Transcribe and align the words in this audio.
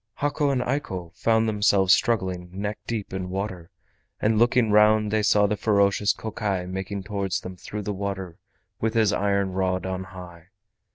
Hako 0.15 0.49
and 0.49 0.63
Eiko 0.63 1.11
found 1.15 1.47
themselves 1.47 1.93
struggling 1.93 2.49
neck 2.51 2.79
deep 2.87 3.13
in 3.13 3.29
water, 3.29 3.69
and 4.19 4.39
looking 4.39 4.71
round 4.71 5.11
they 5.11 5.21
saw 5.21 5.45
the 5.45 5.55
ferocious 5.55 6.11
Kokai 6.11 6.65
making 6.65 7.03
towards 7.03 7.41
them 7.41 7.55
through 7.55 7.83
the 7.83 7.93
water 7.93 8.39
with 8.79 8.95
his 8.95 9.13
iron 9.13 9.51
rod 9.51 9.85
on 9.85 10.05
high. 10.05 10.47